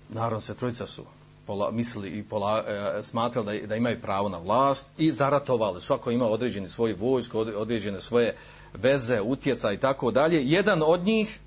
[0.10, 1.04] Naravno, sve trojica su
[1.48, 5.82] pola, mislili i pola, e, smatrali da, da imaju pravo na vlast i zaratovali.
[5.82, 8.36] Svako ima određeni svoj vojsko, određene svoje
[8.74, 10.44] veze, utjeca i tako dalje.
[10.44, 11.40] Jedan od njih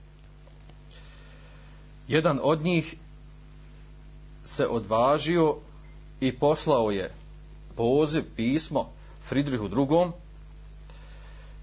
[2.09, 2.97] jedan od njih
[4.45, 5.57] se odvažio
[6.21, 7.11] i poslao je
[7.77, 8.91] poziv, pismo
[9.29, 10.11] Fridrihu II.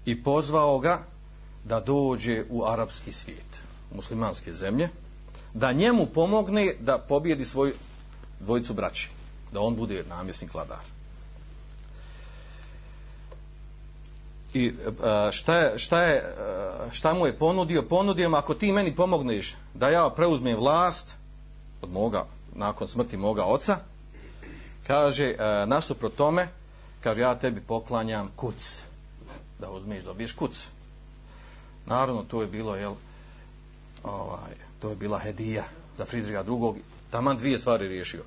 [0.04, 1.02] i pozvao ga
[1.64, 3.60] da dođe u arapski svijet,
[3.94, 4.88] muslimanske zemlje,
[5.54, 7.74] da njemu pomogne da pobjedi svoju
[8.40, 9.08] dvojicu braći,
[9.52, 10.78] da on bude namjesnik vladar.
[14.54, 17.82] I e, e, šta, je, šta, je, e, šta mu je ponudio?
[17.82, 21.14] Ponudio mu, ako ti meni pomogneš da ja preuzmem vlast
[21.82, 23.76] od moga, nakon smrti moga oca,
[24.86, 25.34] kaže,
[25.66, 26.48] nasuprot tome,
[27.00, 28.82] kaže, ja tebi poklanjam kuc.
[29.58, 30.68] Da uzmeš, dobiješ kuc.
[31.86, 32.94] Naravno, to je bilo, jel,
[34.04, 35.64] ovaj, to je bila hedija
[35.96, 36.76] za Fridriga drugog.
[37.16, 38.22] Taman dvije stvari riješio.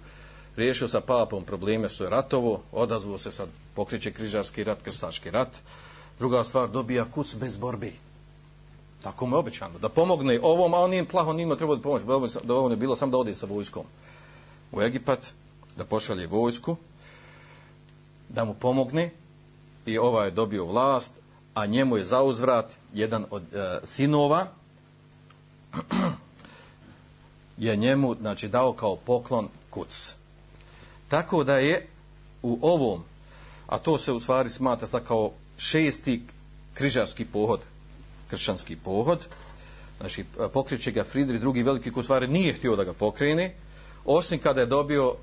[0.56, 5.58] Riješio sa papom probleme što je ratovo, odazvao se sad pokriće križarski rat, krstaški rat.
[6.20, 7.94] Druga stvar, dobija kuc bez borbi.
[9.04, 9.80] Tako mu je obećano.
[9.80, 12.06] Da pomogne ovom, a on nije plaho, nije treba da pomoći.
[12.44, 13.84] Da ovo ne bilo, samo da ode sa vojskom
[14.72, 15.32] u Egipat,
[15.78, 16.76] da pošalje vojsku,
[18.30, 19.12] da mu pomogne
[19.86, 21.14] i ovaj je dobio vlast,
[21.54, 24.48] a njemu je zauzvrat jedan od e, sinova
[27.60, 30.14] je njemu znači, dao kao poklon kuc.
[31.08, 31.88] Tako da je
[32.42, 33.04] u ovom,
[33.68, 36.24] a to se u stvari smatra kao šesti
[36.74, 37.60] križarski pohod,
[38.28, 39.28] kršćanski pohod,
[40.00, 43.56] znači pokriče ga Fridri drugi veliki koji u stvari nije htio da ga pokrene,
[44.06, 45.16] osim kada je dobio,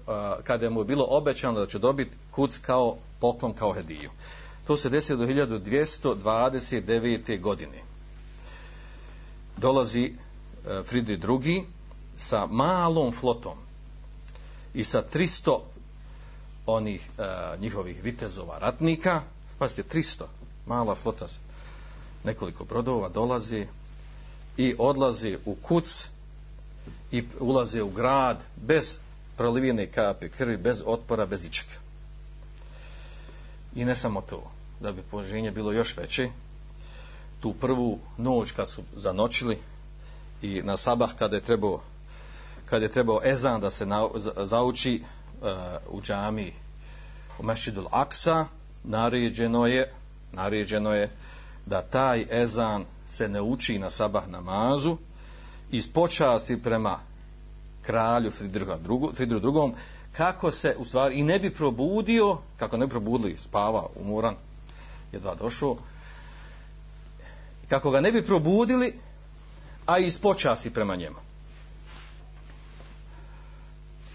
[0.44, 4.10] kada je mu bilo obećano da će dobiti kuc kao poklon, kao hediju.
[4.66, 7.40] To se desilo do 1229.
[7.40, 7.82] godine.
[9.56, 10.12] Dolazi e,
[10.84, 11.64] Fridri drugi
[12.16, 13.58] sa malom flotom
[14.74, 15.60] i sa 300
[16.66, 17.22] onih e,
[17.60, 19.22] njihovih vitezova ratnika,
[19.58, 20.24] pa se 300,
[20.66, 21.26] mala flota,
[22.24, 23.66] nekoliko brodova dolazi
[24.56, 26.08] i odlazi u kuc
[27.12, 28.98] i ulaze u grad bez
[29.36, 31.74] prolivine kape krvi, bez otpora, bez ičega.
[33.74, 34.50] I ne samo to,
[34.80, 36.30] da bi poženje bilo još veće,
[37.40, 39.58] tu prvu noć kad su zanočili
[40.42, 41.80] i na sabah kada je trebao
[42.66, 45.02] kada je trebao ezan da se na, zauči
[45.40, 45.48] uh,
[45.88, 46.52] u džami
[47.38, 48.46] u Mešidul Aksa
[48.84, 49.92] naređeno je
[50.32, 51.10] naređeno je
[51.66, 54.96] da taj ezan se ne uči na sabah namazu
[55.70, 56.98] iz počasti prema
[57.82, 59.74] kralju Fridriha drugu, Fridruhu drugom
[60.16, 64.34] kako se u stvari i ne bi probudio kako ne bi probudili spava umoran
[65.12, 65.76] jedva došao
[67.68, 68.94] kako ga ne bi probudili
[69.86, 71.25] a iz počasti prema njemu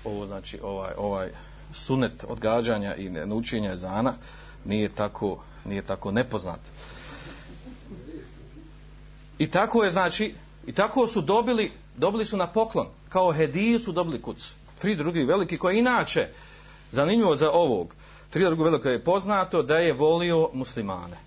[0.04, 1.30] ovo znači ovaj ovaj
[1.74, 4.14] sunet odgađanja i naučenja ezana
[4.66, 6.60] nije tako nije tako nepoznat.
[9.40, 10.36] I tako je znači
[10.68, 14.54] i tako su dobili dobili su na poklon kao hediju su dobili kuc.
[14.80, 16.28] Tri drugi veliki koji inače
[16.92, 17.96] zanimljivo za ovog
[18.32, 21.18] Frida drugo veliko je poznato da je volio muslimane.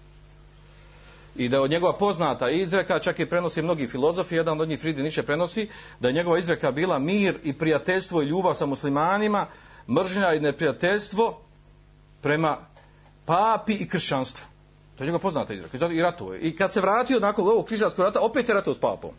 [1.36, 4.80] I da je od njegova poznata izreka, čak i prenosi mnogi filozofi, jedan od njih
[4.80, 5.68] Fridi Niše prenosi,
[6.00, 9.46] da je njegova izreka bila mir i prijateljstvo i ljubav sa muslimanima,
[9.88, 11.40] mržnja i neprijateljstvo
[12.22, 12.56] prema
[13.24, 14.46] papi i kršćanstvu.
[14.96, 15.92] To je njegova poznata izreka.
[15.92, 16.40] I ratuje.
[16.40, 19.10] I kad se vratio nakon ovog križarskog rata, opet je ratao s papom.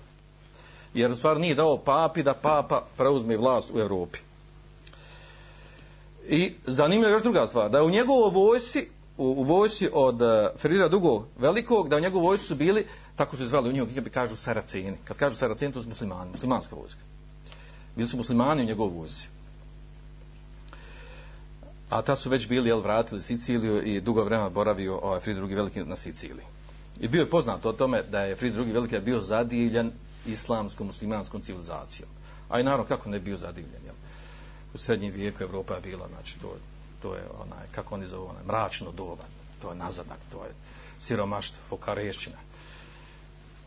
[0.93, 4.19] Jer u stvari nije dao papi da papa preuzme vlast u Europi.
[6.28, 10.21] I zanimljiva je još druga stvar, da je u njegovoj vojsci u, u vojsi od
[10.21, 13.73] e, uh, Ferira Dugog Velikog, da u njegovoj vojsi su bili, tako su zvali u
[13.73, 14.97] njegovu kako kažu Saraceni.
[15.04, 17.01] Kad kažu Saraceni, to su muslimani, muslimanska vojska.
[17.95, 19.28] Bili su muslimani u njegovoj vojsi
[21.89, 25.56] a ta su već bili jel, vratili Siciliju i dugo vremena boravio ovaj Frid II.
[25.56, 26.45] Veliki na Siciliji.
[26.99, 28.73] I bio je poznat o tome da je Frid II.
[28.73, 29.91] Veliki bio zadivljen
[30.25, 32.10] islamskom, muslimanskom civilizacijom.
[32.49, 33.84] A i naravno kako ne bio zadivljen.
[33.86, 33.95] Jel?
[34.73, 36.56] U srednjem vijeku Evropa je bila, znači to,
[37.06, 39.24] to je onaj, kako oni zovu, onaj, mračno doba.
[39.62, 40.52] To je nazadak, to je
[41.00, 42.38] siromaštvo, fokarešćina.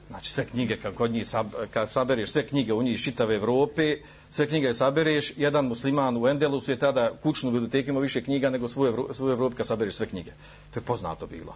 [0.09, 3.35] Znači sve knjige, kad kod njih sab, kad sabereš sve knjige u njih iz čitave
[3.37, 3.97] Evrope,
[4.31, 8.69] sve knjige sabereš, jedan musliman u Endelusu je tada kućnu biblioteku imao više knjiga nego
[8.69, 10.31] svoje, svoje Evropu kad sabereš sve knjige.
[10.75, 11.55] To je poznato bilo.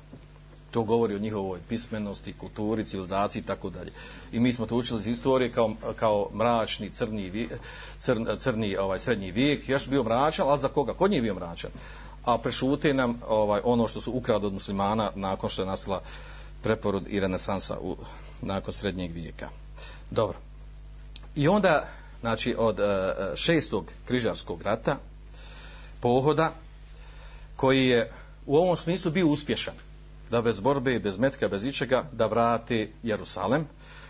[0.72, 3.92] To govori o njihovoj pismenosti, kulturi, civilizaciji i tako dalje.
[4.32, 7.48] I mi smo to učili iz istorije kao, kao mračni, crni,
[7.98, 9.68] crn, crni ovaj, srednji vijek.
[9.68, 10.94] Još bio mračan, ali za koga?
[10.94, 11.70] Kod njih bio mračan.
[12.24, 16.02] A prešute nam ovaj, ono što su ukrali od muslimana nakon što je nastala
[16.62, 17.96] preporod i renesansa u,
[18.42, 19.48] nakon srednjeg vijeka.
[20.10, 20.38] Dobro.
[21.36, 21.84] I onda,
[22.20, 22.86] znači, od uh,
[23.34, 24.96] šestog križarskog rata,
[26.00, 26.52] pohoda,
[27.56, 28.10] koji je
[28.46, 29.74] u ovom smislu bio uspješan,
[30.32, 33.66] da bez borbe i bez metka, bez ičega, da vrati Jerusalem.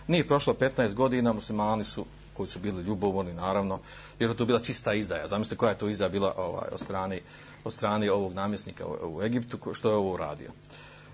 [0.06, 3.78] Nije prošlo 15 godina, muslimani su, koji su bili ljubovni, naravno,
[4.18, 5.26] jer je to bila čista izdaja.
[5.28, 7.18] Zamislite koja je to izdaja bila ovaj, od, strane,
[7.64, 10.50] od strane ovog namjesnika u, u Egiptu, što je ovo uradio.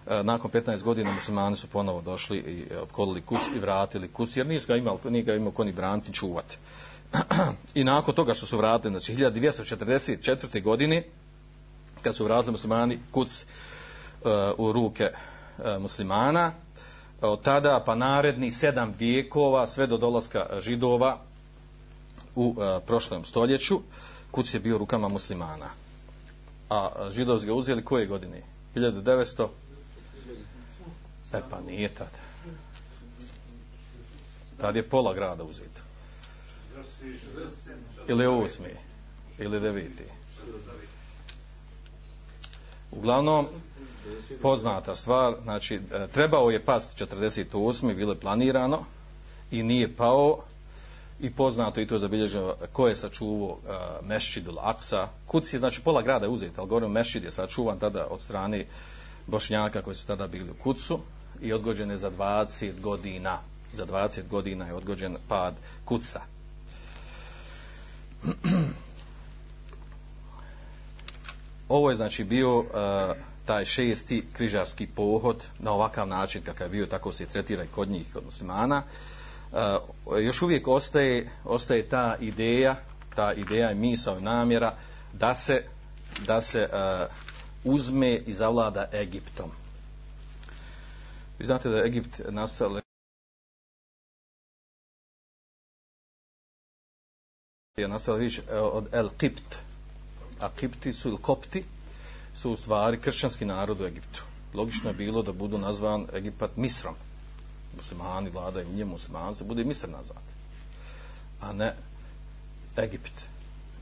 [0.07, 4.37] E, nakon 15 godina muslimani su ponovo došli i e, opkolili kus i vratili kus,
[4.37, 6.59] jer nisu ga imali, nije ga imao koni branti čuvati.
[7.81, 10.62] I nakon toga što su vratili, znači 1244.
[10.62, 11.03] godine,
[12.03, 13.44] kad su vratili muslimani kuc
[14.59, 16.52] u ruke e, muslimana,
[17.20, 21.18] od tada pa naredni sedam vijekova, sve do dolaska židova
[22.37, 23.81] u e, prošlom stoljeću,
[24.31, 25.66] kuc je bio u rukama muslimana.
[26.70, 28.42] A židovs ga uzeli koje godine?
[28.74, 29.48] 1900
[31.33, 32.09] E pa nije tad.
[34.61, 35.81] Tad je pola grada uzeto.
[38.09, 38.70] Ili osmi.
[39.38, 40.04] Ili deveti.
[42.90, 43.46] Uglavnom,
[44.42, 47.94] poznata stvar, znači, e, trebao je pas 48.
[47.94, 48.85] bilo je planirano
[49.51, 50.38] i nije pao
[51.21, 55.09] i poznato i to je zabilježeno ko je sačuvao e, uh, Mešćidul Aksa.
[55.27, 58.66] Kuci, je, znači, pola grada je uzet, ali govorim, Mešćid je sačuvan tada od strane
[59.27, 60.99] Bošnjaka koji su tada bili u Kucu
[61.40, 63.38] i odgođen je za 20 godina.
[63.73, 66.21] Za 20 godina je odgođen pad kuca.
[71.68, 72.66] Ovo je znači bio uh,
[73.49, 77.89] taj šesti križarski pohod na ovakav način kakav je bio, tako se tretira i kod
[77.89, 78.83] njih, kod muslimana.
[79.53, 79.59] Uh,
[80.21, 82.77] još uvijek ostaje, ostaje ta ideja,
[83.17, 84.75] ta ideja i misao i namjera
[85.13, 85.65] da se,
[86.27, 89.51] da se uh, uzme i zavlada Egiptom.
[91.39, 92.81] Vi znate da je Egipt nastala
[97.77, 99.57] je nastala riječ e, od El Kipt.
[100.41, 101.65] A Kipti su, ili Kopti,
[102.38, 104.22] su u stvari kršćanski narod u Egiptu.
[104.55, 106.94] Logično je bilo da budu nazvan Egipat Misrom.
[107.77, 110.22] Muslimani vladaju u njemu, muslimanci, se bude Misr nazvat.
[111.40, 111.74] A ne
[112.77, 113.22] Egipt.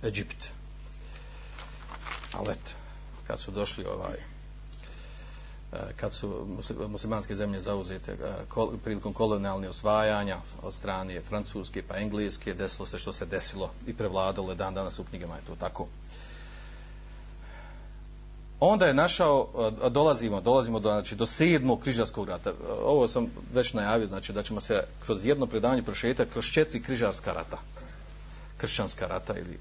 [0.03, 0.49] Egipt.
[2.33, 2.73] Ali eto,
[3.27, 4.17] kad su došli ovaj,
[5.73, 6.47] e, kad su
[6.89, 8.17] muslimanske zemlje zauzete e,
[8.85, 14.55] prilikom kolonijalne osvajanja od strane francuske pa engleske, desilo se što se desilo i prevladalo
[14.55, 15.87] dan danas u knjigama je to tako.
[18.61, 22.51] Onda je našao, dolazimo, dolazimo do, znači, do sedmog križarskog rata.
[22.51, 26.83] E, ovo sam već najavio, znači da ćemo se kroz jedno predavanje prošetati kroz četiri
[26.83, 27.59] križarska rata.
[28.57, 29.59] Kršćanska rata ili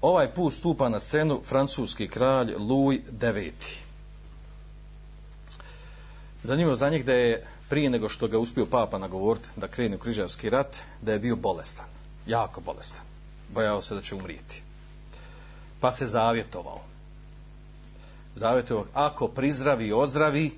[0.00, 3.54] ovaj put stupa na scenu francuski kralj Louis IX.
[6.44, 9.98] Zanimljivo za njih da je prije nego što ga uspio papa nagovoriti da krene u
[9.98, 11.86] križarski rat, da je bio bolestan,
[12.26, 13.02] jako bolestan.
[13.54, 14.67] Bojao se da će umrijeti.
[15.80, 16.80] Pa se zavjetovao.
[18.36, 20.50] Zavjetovao, ako prizdravi i ozdravi,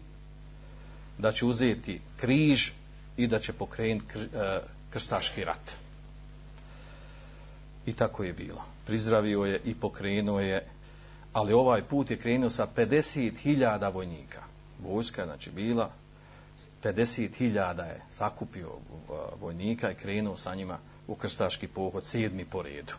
[1.19, 2.71] da će uzeti križ
[3.17, 5.73] i da će pokrenuti e, krstaški rat.
[7.87, 10.67] I tako je bilo prizdravio je i pokrenuo je,
[11.33, 14.43] ali ovaj put je krenuo sa 50.000 vojnika.
[14.83, 15.91] Vojska znači bila
[16.83, 22.95] 50.000 je sakupio e, vojnika i krenuo sa njima u krstaški pohod, sedmi po redu.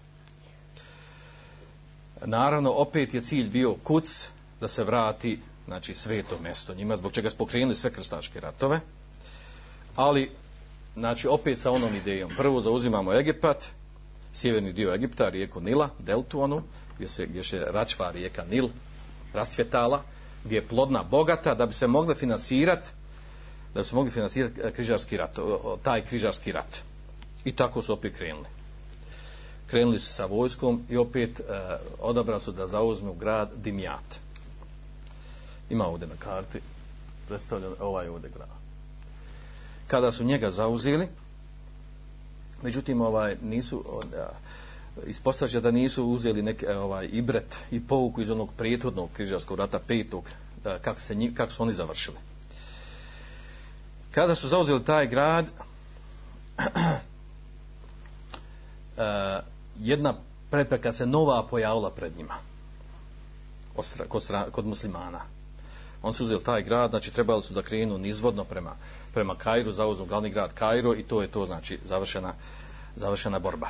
[2.25, 4.27] Naravno, opet je cilj bio kuc
[4.61, 8.79] da se vrati znači sveto mesto njima, zbog čega su pokrenuli sve krstaške ratove.
[9.95, 10.31] Ali,
[10.93, 12.31] znači, opet sa onom idejom.
[12.37, 13.69] Prvo zauzimamo Egipat,
[14.33, 16.63] sjeverni dio Egipta, rijeku Nila, deltu onu,
[16.95, 18.69] gdje se, gdje se račva rijeka Nil,
[19.33, 20.03] rasvjetala,
[20.43, 22.89] gdje je plodna, bogata, da bi se mogli finansirati
[23.73, 25.39] da bi se mogli finansirati križarski rat,
[25.83, 26.81] taj križarski rat.
[27.45, 28.45] I tako su opet krenuli.
[29.71, 31.43] Krenuli su sa vojskom i opet e,
[31.99, 34.19] odabrali su da zauzmu grad Dimjat.
[35.69, 36.59] Ima ovdje na karti
[37.27, 38.49] predstavljen ovaj ovdje grad.
[39.87, 41.07] Kada su njega zauzeli,
[42.63, 43.83] međutim ovaj nisu
[45.07, 49.79] ispostavlja da nisu uzeli neki e, ovaj ibret i pouku iz onog prethodnog križarskog rata
[49.79, 50.29] petog
[50.65, 52.17] e, kako se kako su oni završili
[54.11, 55.45] kada su zauzeli taj grad
[58.97, 59.50] e,
[59.81, 60.13] jedna
[60.49, 62.35] prepreka se nova pojavila pred njima
[64.07, 65.21] kod, kod muslimana
[66.01, 68.75] on su uzeli taj grad znači trebali su da krenu nizvodno prema
[69.13, 72.33] prema Kairu, zauzmu glavni grad Kairo i to je to, znači, završena,
[72.95, 73.69] završena borba.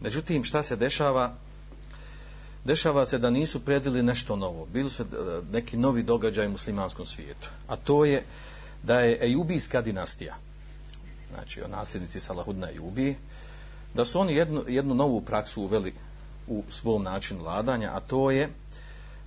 [0.00, 1.34] Međutim, šta se dešava?
[2.64, 4.66] Dešava se da nisu predili nešto novo.
[4.72, 5.06] Bili su e,
[5.52, 7.48] neki novi događaj u muslimanskom svijetu.
[7.68, 8.24] A to je
[8.82, 10.34] da je Ejubijska dinastija,
[11.30, 13.16] znači o nasljednici Salahudna Ejubiji,
[13.94, 15.94] da su oni jednu, jednu novu praksu uveli
[16.48, 18.48] u svom načinu vladanja, a to je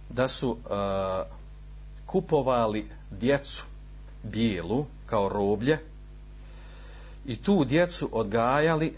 [0.10, 0.70] da su e,
[2.06, 3.66] kupovali djecu
[4.24, 5.80] bijelu kao roblje
[7.26, 8.94] i tu djecu odgajali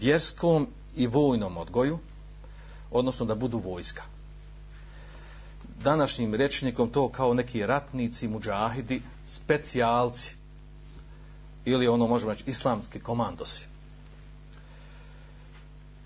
[0.00, 1.98] vjerskom i vojnom odgoju,
[2.90, 4.02] odnosno da budu vojska.
[5.82, 10.34] Današnjim rečnikom to kao neki ratnici, muđahidi, specijalci
[11.64, 13.66] ili ono možemo reći islamski komandosi.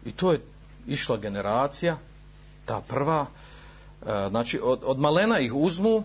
[0.07, 0.41] I to je
[0.87, 1.99] išla generacija,
[2.65, 6.05] ta prva, e, znači od, od malena ih uzmu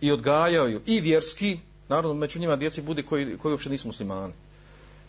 [0.00, 1.58] i odgajaju i vjerski,
[1.88, 4.32] naravno među njima djeci bude koji, koji uopšte nisu muslimani.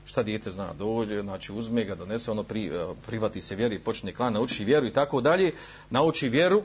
[0.05, 4.13] Šta dijete zna, dođe, znači uzme ga, donese, ono pri, e, privati se vjeri, počne
[4.13, 5.51] klan, nauči vjeru i tako dalje,
[5.89, 6.63] nauči vjeru,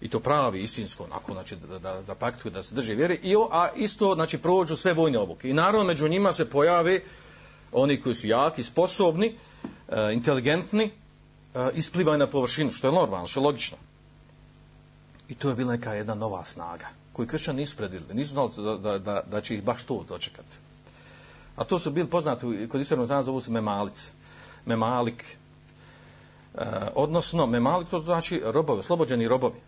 [0.00, 3.34] i to pravi, istinsko, onako, znači, da, da, da paktuju, da se drže vjere, i,
[3.50, 5.50] a isto, znači, prođu sve vojne obuke.
[5.50, 7.00] I naravno, među njima se pojave
[7.72, 9.36] oni koji su jaki, sposobni,
[9.94, 10.90] E, inteligentni,
[11.54, 13.78] e, isplivaju na površinu, što je normalno, što je logično.
[15.28, 18.76] I to je bila neka jedna nova snaga koji kršćani nisu predvidjeli, nisu znali da,
[18.76, 20.56] da, da, da će ih baš to dočekati.
[21.56, 24.10] A to su bili poznati, kod istornog znanja zovu se memalic,
[24.66, 25.24] memalik,
[26.54, 26.64] e,
[26.94, 29.60] odnosno memalik to znači robovi, oslobođeni robovi.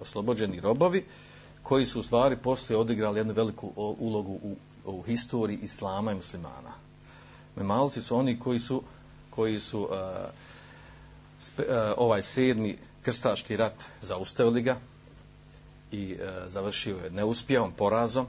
[0.00, 1.04] Oslobođeni robovi
[1.62, 6.72] koji su u stvari poslije odigrali jednu veliku ulogu u, u historiji islama i muslimana.
[7.56, 8.82] Memalici su oni koji su
[9.38, 9.90] koji su uh,
[11.38, 14.76] spe, uh, ovaj sedmi krstaški rat zaustavili ga,
[15.92, 18.26] i uh, završio je neuspjehom, porazom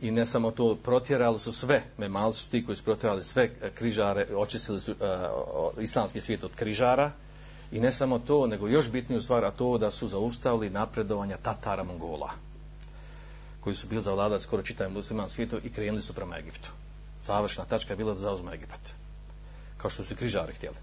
[0.00, 4.26] i ne samo to, protjerali su sve, memalci su ti koji su protjerali sve križare,
[4.36, 7.10] očistili su uh, islamski svijet od križara
[7.72, 11.82] i ne samo to, nego još bitniju stvar, a to da su zaustavili napredovanja Tatara
[11.82, 12.30] Mongola
[13.60, 16.70] koji su bili zavladali skoro čitavim musliman svijetu i krenuli su prema Egiptu.
[17.26, 19.01] Završna tačka je bila da zauzme Egipat.
[19.82, 20.76] Kao što su križari htjeli.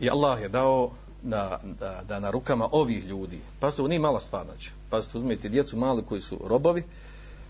[0.00, 0.90] I Allah je dao
[1.22, 5.48] da, da, da na rukama ovih ljudi, pa ovo nije mala stvar, znači, pa uzmete
[5.48, 6.84] djecu mali koji su robovi,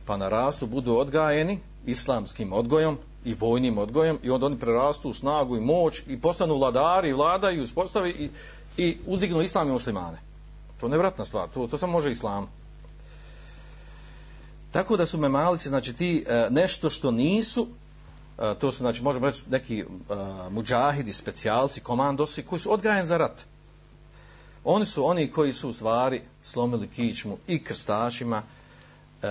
[0.07, 5.57] pa narastu, budu odgajeni islamskim odgojom i vojnim odgojem i onda oni prerastu u snagu
[5.57, 8.31] i moć i postanu vladari vladaju, uspostavi i,
[8.83, 10.19] i uzdignu islam i muslimane.
[10.81, 12.49] To je nevratna stvar, to, to samo može islam.
[14.71, 17.69] Tako da su memalici, znači ti e, nešto što nisu,
[18.37, 20.17] to su, znači, možemo reći neki uh,
[20.53, 23.45] muđahidi, specijalci, komandosi, koji su odgrajeni za rat.
[24.65, 28.43] Oni su oni koji su u stvari slomili kičmu i krstašima
[29.23, 29.29] uh,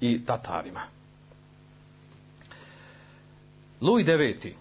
[0.00, 0.80] i tatarima.
[3.80, 4.54] Louis IX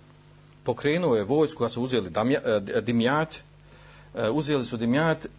[0.64, 3.36] pokrenuo je vojsku koja su uzeli damja, e, Dimjat,
[4.14, 5.32] uh, uzeli su Dimjat uh,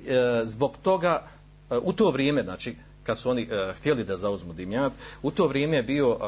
[0.44, 1.22] zbog toga,
[1.70, 4.92] uh, u to vrijeme, znači, kad su oni uh, htjeli da zauzmu Dimjat,
[5.22, 6.20] u to vrijeme je bio, uh,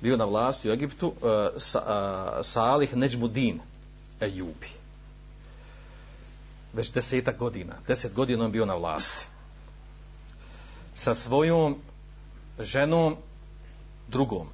[0.00, 1.14] bio na vlasti u Egiptu uh,
[1.56, 3.60] sa, uh, Salih Neđmudin
[4.20, 4.68] Ejubi.
[6.72, 7.74] Već desetak godina.
[7.88, 9.26] Deset godina on bio na vlasti.
[10.94, 11.76] Sa svojom
[12.60, 13.16] ženom
[14.08, 14.48] drugom.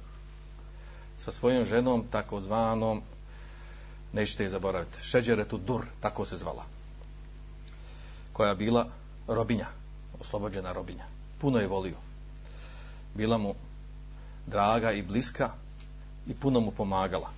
[1.19, 3.01] Sa svojom ženom takozvanom
[4.13, 5.01] nećete je zaboraviti.
[5.01, 6.63] Šeđeretu Dur, tako se zvala.
[8.33, 8.87] Koja bila
[9.27, 9.67] robinja,
[10.19, 11.05] oslobođena robinja
[11.43, 11.99] puno je volio.
[13.13, 13.55] Bila mu
[14.47, 15.49] draga i bliska
[16.27, 17.29] i puno mu pomagala.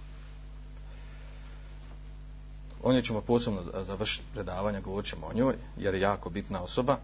[2.83, 6.97] O njoj ćemo posebno završiti predavanja, govorit ćemo o njoj, jer je jako bitna osoba.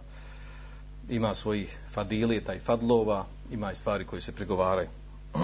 [1.09, 4.87] Ima svojih fadilita i fadlova, ima i stvari koje se prigovaraju.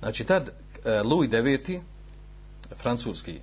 [0.00, 0.50] znači, tad
[0.84, 1.80] e, Louis IX,
[2.76, 3.40] francuski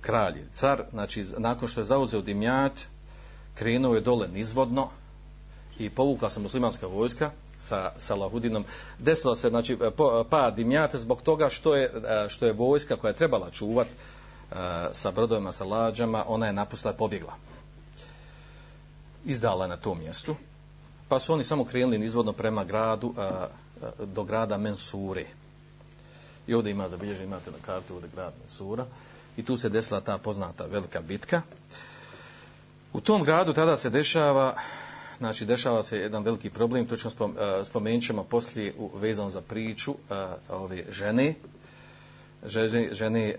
[0.00, 2.80] kralj, car, znači, nakon što je zauzeo Dimjat,
[3.54, 4.88] krenuo je dole nizvodno,
[5.78, 7.30] i povukla se muslimanska vojska
[7.62, 8.64] sa Salahudinom.
[8.98, 9.78] Desilo se znači,
[10.30, 14.54] pa dimjate zbog toga što je, e, što je vojska koja je trebala čuvat e,
[14.92, 17.32] sa brodovima, sa lađama, ona je napustila i pobjegla.
[19.24, 20.36] Izdala na tom mjestu.
[21.08, 23.14] Pa su oni samo krenuli nizvodno prema gradu,
[23.98, 25.24] do grada Mensure.
[26.46, 28.86] I ovdje ima zabilježen, imate na kartu ovdje grad Mensura.
[29.36, 31.42] I tu se desila ta poznata velika bitka.
[32.92, 34.54] U tom gradu tada se dešava
[35.22, 39.40] znači dešava se jedan veliki problem, točno spom, e, spomenut ćemo poslije u, vezan za
[39.40, 40.14] priču e,
[40.48, 41.34] ove žene,
[42.46, 43.34] žene, žene e,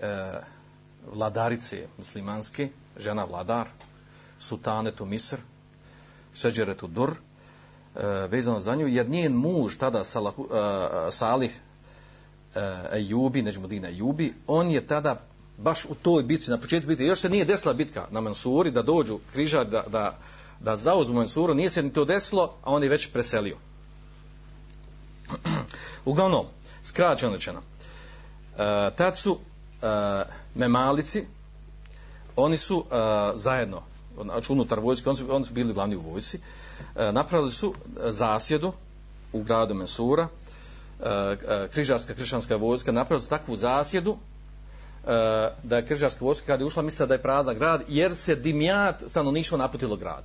[1.12, 2.68] vladarice muslimanske,
[2.98, 3.68] žena vladar,
[4.38, 5.36] sutanetu Misr,
[6.34, 7.14] šeđeretu Dur,
[8.28, 10.34] vezano za nju, jer njen muž tada Salah,
[11.10, 11.60] Salih
[12.92, 15.20] Ejubi, Neđmudina Ejubi, on je tada
[15.58, 18.82] baš u toj bitci, na početku bitke, još se nije desila bitka na Mansuri, da
[18.82, 20.18] dođu križar, da, da
[20.64, 23.56] da zauzmu Mensuru, nije se ni to desilo, a on je već preselio.
[26.04, 26.46] Uglavnom,
[26.84, 29.86] skraćeno rečeno, e, tad su e,
[30.54, 31.26] memalici,
[32.36, 32.94] oni su e,
[33.34, 33.82] zajedno,
[34.22, 36.38] znači unutar vojske, oni su, oni su bili glavni u vojsi,
[36.96, 38.72] e, napravili su e, zasjedu
[39.32, 45.06] u gradu Mensura, e, e, križarska krišanska vojska, napravili su takvu zasjedu, e,
[45.62, 49.04] da je križarska vojska kada je ušla mislila da je prazan grad jer se dimjat
[49.06, 50.24] stanovništvo naputilo grad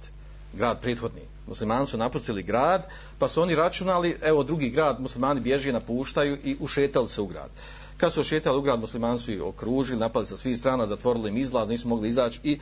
[0.53, 1.21] grad prethodni.
[1.47, 2.87] Muslimani su napustili grad,
[3.19, 7.49] pa su oni računali, evo drugi grad, muslimani bježe, napuštaju i ušetali se u grad.
[7.97, 11.37] Kad su ušetali u grad, muslimani su ih okružili, napali sa svih strana, zatvorili im
[11.37, 12.59] izlaz, nisu mogli izaći i,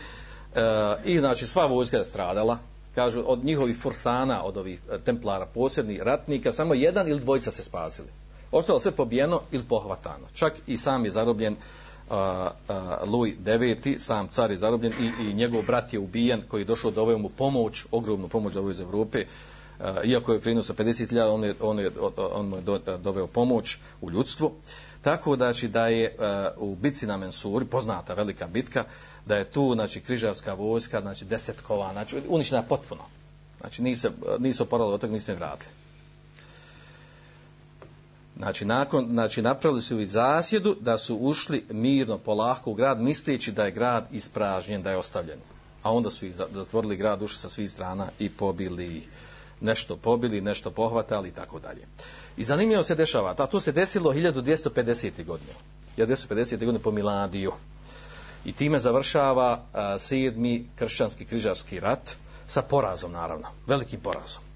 [0.56, 2.58] e, i znači sva vojska je stradala.
[2.96, 7.64] Kažu, od njihovih forsana, od ovih e, templara, posebnih ratnika, samo jedan ili dvojica se
[7.64, 8.08] spasili.
[8.52, 10.28] Ostalo sve pobijeno ili pohvatano.
[10.34, 11.60] Čak i sam je zarobljen uh,
[12.10, 16.62] a, a, Louis IX, sam car je zarobljen i, i njegov brat je ubijen koji
[16.62, 19.26] je došao da ovaj mu pomoć, ogromnu pomoć da ovaj iz Evrope,
[19.80, 21.92] a, iako je krenuo sa 50.000, on, je, on, je,
[22.34, 24.52] on mu je do, doveo pomoć u ljudstvo.
[25.02, 28.84] Tako da, znači, da je a, u bitci na Mensuri, poznata velika bitka,
[29.26, 33.02] da je tu znači, križarska vojska, znači desetkova, znači uništena potpuno.
[33.60, 35.87] Znači nisu, nisu oporali od toga, nisu ne vratili.
[38.38, 43.52] Znači, nakon, znači, napravili su i zasjedu da su ušli mirno, polahko u grad, misleći
[43.52, 45.40] da je grad ispražnjen, da je ostavljen.
[45.84, 49.08] A onda su ih zatvorili grad, ušli sa svih strana i pobili ih.
[49.62, 51.88] Nešto pobili, nešto pohvatali i tako dalje.
[52.38, 55.26] I zanimljivo se dešava, a to se desilo 1250.
[55.26, 55.52] godine.
[55.98, 56.60] 1250.
[56.60, 57.52] godine po Miladiju.
[58.46, 62.16] I time završava a, sedmi kršćanski križarski rat
[62.48, 63.48] sa porazom, naravno.
[63.68, 64.47] Velikim porazom.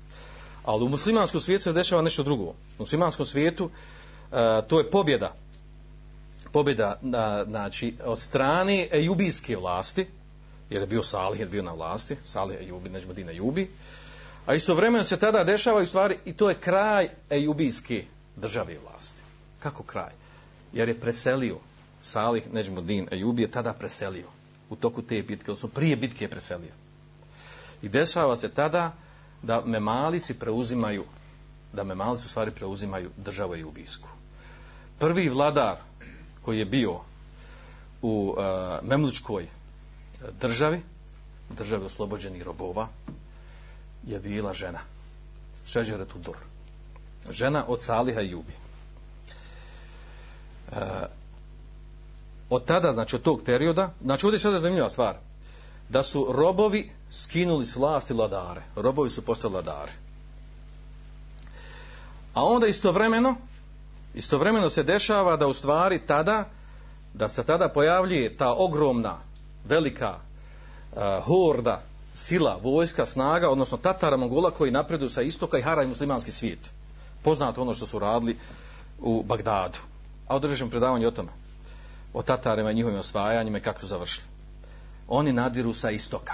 [0.64, 2.44] Ali u muslimanskom svijetu se dešava nešto drugo.
[2.44, 4.38] U muslimanskom svijetu uh,
[4.68, 5.34] to je pobjeda.
[6.52, 10.08] Pobjeda na, znači, od strane jubijske vlasti,
[10.70, 13.70] jer je bio Salih, jer je bio na vlasti, Salih Ejubi, Neđmodina Jubi,
[14.46, 18.04] a istovremeno se tada dešava i stvari i to je kraj ejubijske
[18.36, 19.22] države i vlasti.
[19.60, 20.12] Kako kraj?
[20.74, 21.58] Jer je preselio
[22.02, 24.28] Salih Neđmudin Ejubi je tada preselio
[24.70, 26.74] u toku te bitke, odnosno prije bitke je preselio.
[27.82, 28.92] I dešava se tada
[29.44, 31.06] da memalici preuzimaju
[31.74, 34.10] da memalici u stvari preuzimaju državu Ejubijsku.
[35.00, 35.78] Prvi vladar
[36.42, 37.00] koji je bio
[38.02, 39.48] u uh, Memlučkoj e,
[40.42, 40.82] državi,
[41.50, 42.88] državi oslobođenih robova,
[44.08, 44.80] je bila žena.
[45.66, 46.38] Šeđere Tudor.
[47.30, 48.54] Žena od Saliha i Jubi.
[50.72, 50.78] Uh,
[52.50, 55.16] od tada, znači od tog perioda, znači ovdje je sada zanimljiva stvar,
[55.92, 58.62] da su robovi skinuli s vlasti vladare.
[58.76, 59.92] Robovi su postali vladare.
[62.34, 63.36] A onda istovremeno,
[64.14, 66.46] istovremeno se dešava da u stvari tada,
[67.14, 69.18] da se tada pojavljuje ta ogromna,
[69.66, 71.82] velika uh, horda,
[72.16, 76.72] sila, vojska, snaga, odnosno Tatara Mongola koji napreduju sa istoka i haraju muslimanski svijet.
[77.24, 78.38] Poznato ono što su radili
[79.00, 79.80] u Bagdadu.
[80.28, 81.30] A održat predavanje o tome.
[82.14, 84.32] O Tatarima i njihovim osvajanjima i kako su završili.
[85.14, 86.34] Oni nadiru sa istoka.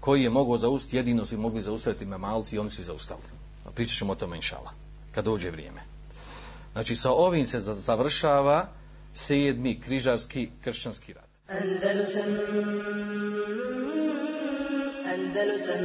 [0.00, 3.28] Koji je mogao zaustiti, jedino su mogli zaustaviti memalci i oni su ih zaustavili.
[3.74, 4.70] Pričat ćemo o tome inšala.
[5.14, 5.80] Kad dođe vrijeme.
[6.72, 8.68] Znači sa ovim se završava
[9.14, 11.28] sedmi križarski kršćanski rat.
[11.48, 12.22] Andalusam
[15.12, 15.84] Andalusam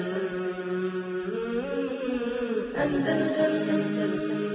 [2.78, 4.53] Andalusam Andalusam